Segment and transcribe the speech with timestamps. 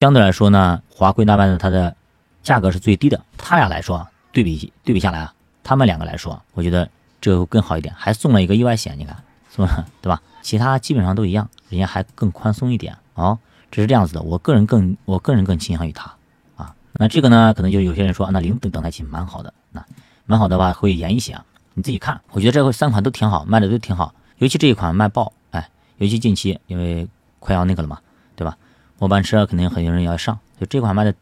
[0.00, 1.94] 相对来说呢，华贵大迈呢，它的
[2.42, 3.22] 价格是最低的。
[3.36, 6.88] 它俩来说，对比对比下来啊，他们两个来说，我觉得
[7.20, 9.14] 这个更好一点，还送了一个意外险，你看
[9.50, 10.22] 送了对吧？
[10.40, 13.38] 其他基本上都一样，人家还更宽松一点哦。
[13.70, 16.10] 这是这样子的，我个人更我个人更倾向于它
[16.56, 16.74] 啊。
[16.94, 19.84] 那这个呢，可能就有些人说，那零等等待期蛮好的，那
[20.24, 21.44] 蛮好的话会严一些啊。
[21.74, 27.06] 你自己看，我觉得这三款都挺好，卖的都挺好，尤其这一款卖爆，哎，尤其近期因为
[27.38, 27.98] 快要那个了嘛，
[28.34, 28.56] 对吧？
[29.00, 31.12] 末班车肯定很多人要上，就这款卖的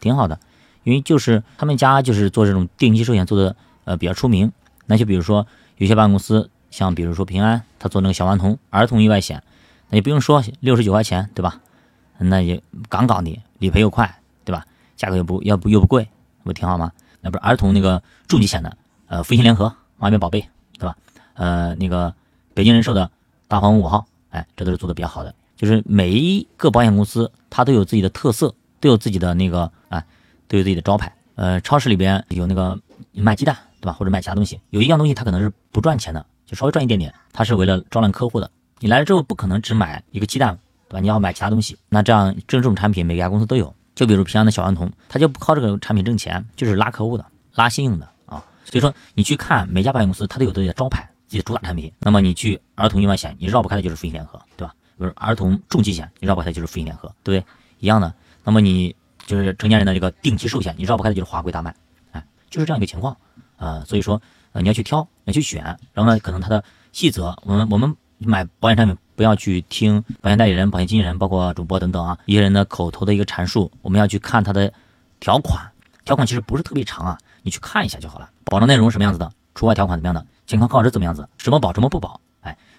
[0.00, 0.38] 挺好的，
[0.82, 4.52] 因为就是他们家就是做这种定期寿险做的呃比较出名。
[4.86, 5.46] 那就比如说
[5.78, 9.42] 有些保险公司，像比如说平安，他做那个小顽童儿童意外险，
[9.88, 11.60] 那也不用说六十九块钱，对吧？
[12.18, 14.66] 那也杠杠的，理赔又快，对吧？
[14.96, 16.08] 价格又不要不又不贵，
[16.42, 16.90] 不挺好吗？
[17.20, 20.40] 那不是儿童那个重疾险的，呃，复星联合、万元宝贝，
[20.78, 20.96] 对吧？
[21.34, 22.12] 呃，那个
[22.54, 23.10] 北京人寿的
[23.46, 25.34] 大黄蜂五号，哎，这都是做的比较好的。
[25.60, 30.02] 就是每一个保险公司，它都有自己的特色，都有自己的那个啊，
[30.48, 31.14] 都有自己的招牌。
[31.34, 32.80] 呃，超市里边有那个
[33.12, 33.92] 卖鸡蛋，对吧？
[33.92, 38.50] 或者卖其他东西，有一样东西它可能是不赚钱的，就稍微赚一点点，它是为了招揽客户的。
[38.78, 40.58] 你来了之后不可能只买一个鸡蛋，
[40.88, 41.00] 对吧？
[41.00, 41.76] 你要买其他东西。
[41.90, 43.74] 那这样这种产品每家公司都有。
[43.94, 48.42] 就比如平安的小顽童，它就不靠这个产品挣钱，就是拉客户的、拉信用的啊。
[48.64, 51.92] 所以说你去看每家保险公司，它都有自己的招牌、自己的主打产品。
[51.98, 54.74] 那么你去儿童意外险，你绕不开的就是复星联合，对吧？
[55.00, 57.50] 不是儿童重疾险，你绕不开的就是复星联合，对不对？
[57.78, 58.12] 一样的。
[58.44, 61.74] 那么你就是成年人的这个定期寿险，你绕不开的就是华贵大迈，
[62.12, 63.16] 哎，就是这样一个情况。
[63.56, 64.20] 呃，所以说
[64.52, 74.70] 呃你要去挑，你要去选，然后呢，可能它的细则，我们我们买保险产品不要去听保险代理人、保险经纪人，包括主播等等啊一些人的口头的一个阐述，我们要去看它的
[75.18, 75.66] 条款，
[76.04, 78.28] 条款其实不是特别长啊，你去看一下就好了。
[78.44, 82.20] 保障内容什么样子的，除外条款怎么样的，健康告知怎么样子，什么保什么不保。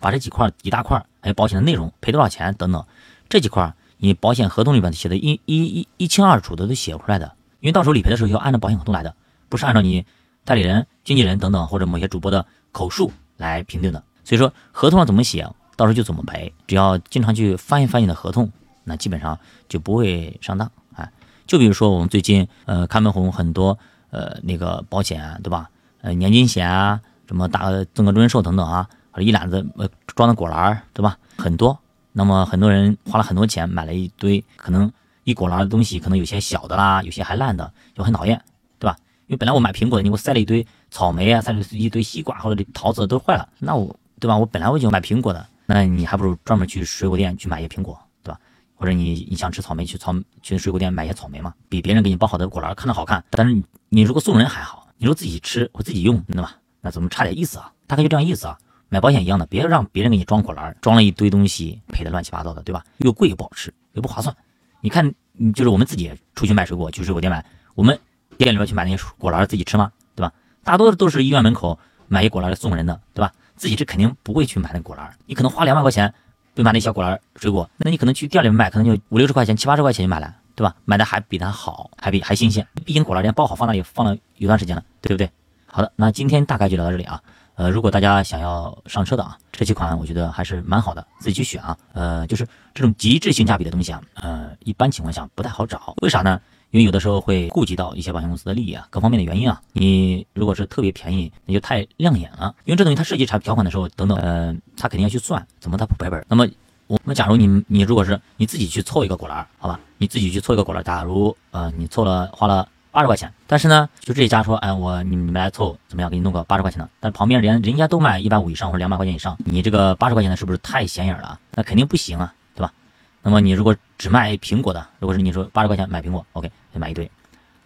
[0.00, 2.84] 把这几块一大块，还有保险的内容、赔多少钱等等，
[3.28, 7.32] 这几块你保险合同里边写的一一一一清二楚的都写出来的。
[7.60, 9.14] 因为到时候理赔的时候要按照保险合同来的，
[9.48, 10.04] 不是按照你
[10.44, 14.02] 代理人、经纪人等等或者某些主播的口述来评定的。
[14.24, 15.42] 所以说合同上怎么写，
[15.76, 16.52] 到时候就怎么赔。
[16.66, 18.50] 只要经常去翻一翻你的合同，
[18.84, 20.70] 那基本上就不会上当。
[20.94, 21.10] 哎，
[21.46, 23.76] 就比如说我们最近呃开门红很多
[24.10, 25.70] 呃那个保险对吧？
[26.02, 28.88] 呃年金险啊，什么大增额终身寿等等啊。
[29.22, 31.18] 一篮子呃装的果篮对吧？
[31.36, 31.78] 很多，
[32.12, 34.90] 那么很多人花了很多钱买了一堆，可能
[35.24, 38.40] 一果篮的东西，可能有些小的啦，有些还烂的，就很讨厌，
[38.78, 38.96] 对吧？
[39.26, 44.36] 因为本来我买苹果的，你给我塞了一堆草莓啊，塞了一堆西瓜或者桃子都坏了，那我对吧？
[44.36, 48.40] 我本来我就买苹果的，那你还不如专门去水果店去买一些苹果，对吧？
[48.74, 56.56] 或者你你想吃草莓，去草去水果店买一些草莓嘛，比别人给你包好的果篮看着好看，但是你你如果送人还好，你说自己吃或自己用，对吧？
[56.80, 57.72] 那怎么差点意思啊？
[57.86, 58.56] 大概就这样意思啊。
[58.88, 62.84] 买保险一样的，别让别人给你装果篮，装了一堆东西，赔的乱七八糟的，对吧？
[62.98, 64.34] 又贵又不好吃，又不划算。
[64.80, 65.12] 你看，
[65.54, 67.44] 就是我们自己出去买水果，去水果店买，
[67.74, 67.98] 我们
[68.38, 69.90] 店里面去买那些果篮自己吃吗？
[70.14, 70.32] 对吧？
[70.62, 73.32] 大多都是医院门口买一果篮送人的，对吧？
[73.56, 75.12] 自己这肯定不会去买那果篮。
[75.26, 76.12] 你可能花两百块钱
[76.54, 80.76] 就买那小果篮水果，那你可能去店里面买，可能就五六十块钱、七八十块钱就买了，对吧？
[80.84, 82.66] 买的还比它好，还比还新鲜。
[82.84, 85.28] 毕竟果篮店包好放那里放了有段时间了，对不对？
[85.66, 87.20] 好的，那今天大概就聊到这里啊。
[87.56, 91.76] 呃，如果大家想要上车的啊，这几款我觉得还是蛮好的，自己去选啊。
[91.94, 95.94] 呃，就是这种极致性价比的东西啊，呃，一般情况下不太好找。
[96.02, 96.38] 为啥呢？
[96.72, 99.58] 因为有的时候会顾及到一些保险公司的利益啊，各方面的原因啊。
[99.72, 102.54] 你如果是特别便宜，那就太亮眼了。
[102.64, 106.22] 因为这东西它设计产条款的时候等等，呃，他肯定要去算怎么它不赔本。
[106.28, 106.46] 那么
[106.88, 112.68] 我那假如你你如果是你自己去凑一个果篮，好吧，你自己去凑一个果篮，假如呃你凑了花了。
[112.96, 116.10] 八十块钱，但是呢，就这一家说，哎，我你们来凑怎么样？
[116.10, 116.88] 给你弄个八十块钱的。
[116.98, 121.38] 但旁边人人家都卖一百五以上或者两百块钱以上，你这个八十块钱的是不是太显眼了？
[121.52, 122.72] 那肯定不行啊，对吧？
[123.20, 127.10] 那么你如果只卖苹果的，如果是你说八十块钱买苹果，OK，买一堆，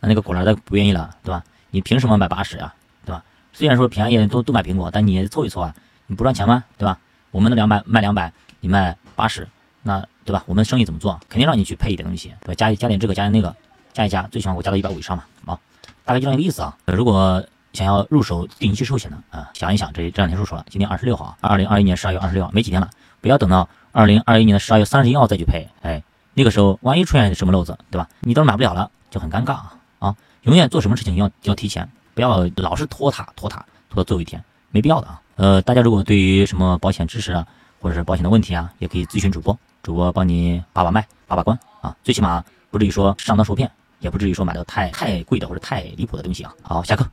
[0.00, 1.44] 那那个果篮的不愿意了，对吧？
[1.70, 2.74] 你凭什么买八十啊，
[3.06, 3.22] 对吧？
[3.52, 5.72] 虽然说便宜都都买苹果，但你凑一凑啊，
[6.08, 6.64] 你不赚钱吗？
[6.76, 6.98] 对吧？
[7.30, 9.46] 我们的两百卖两百，你卖八十，
[9.84, 10.42] 那对吧？
[10.46, 11.20] 我们生意怎么做？
[11.28, 12.54] 肯定让你去配一点东西，对吧？
[12.54, 13.54] 加加点这个，加点那个。
[13.92, 15.58] 加一加，最起码我加到一百五以上嘛，啊，
[16.04, 16.76] 大概就这样一个意思啊。
[16.86, 22.90] 如果想要入手定期寿险的啊，想一想，这这两天入手了，今天二十六号，二零二一年十二月二十六号，没几天了，
[23.20, 26.02] 不要等到二零二一年的十二月三十一号再去赔，哎，
[26.34, 28.08] 那个时候万一出现什么漏子，对吧？
[28.20, 30.16] 你到时候买不了了，就很尴尬啊啊！
[30.42, 35.20] 永远做什么事情要要提前，不要老是拖沓拖沓拖到最后一天，没必要的啊。
[35.36, 37.46] 呃，大家如果对于什么保险知识啊，
[37.80, 43.70] 或者是保险的问题啊，也可以咨询主播，主播帮你把把脉，把把关啊，最起码不至于说上当受骗。
[44.00, 46.52] 也不至于说买到太太贵的或者太离谱的东西啊！
[46.62, 47.06] 好，下课。